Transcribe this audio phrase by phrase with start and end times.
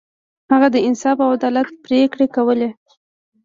[0.51, 2.69] هغه د انصاف او عدالت پریکړې کولې.